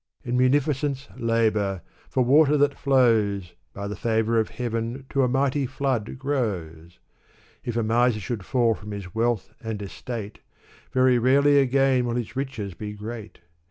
In 0.23 0.35
munificence 0.35 1.09
labor! 1.15 1.83
for 2.09 2.23
water 2.25 2.57
that 2.57 2.73
flows. 2.73 3.53
By 3.71 3.87
the 3.87 3.95
favor 3.95 4.39
of 4.39 4.49
Heaven 4.49 5.05
to 5.11 5.21
a 5.21 5.27
mighty 5.27 5.67
flood 5.67 6.17
grows! 6.17 6.97
If 7.63 7.77
a 7.77 7.83
miser 7.83 8.19
should 8.19 8.43
fall 8.43 8.73
from 8.73 8.93
his 8.93 9.13
wealth 9.13 9.53
and 9.61 9.79
estate, 9.79 10.39
Very 10.91 11.19
rarely 11.19 11.59
again 11.59 12.07
will 12.07 12.15
his 12.15 12.35
riches 12.35 12.73
be 12.73 12.93
great. 12.93 13.41